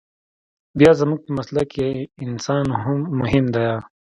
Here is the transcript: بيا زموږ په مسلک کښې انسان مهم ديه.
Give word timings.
بيا 0.79 0.91
زموږ 1.01 1.19
په 1.25 1.31
مسلک 1.37 1.67
کښې 1.73 1.89
انسان 2.25 2.63
مهم 3.19 3.45
ديه. 3.55 3.75